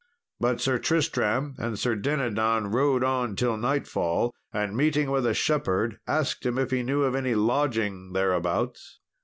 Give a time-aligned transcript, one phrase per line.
[0.39, 5.99] But Sir Tristram and Sir Dinadan rode on till nightfall, and meeting with a shepherd,
[6.07, 8.99] asked him if he knew of any lodging thereabouts.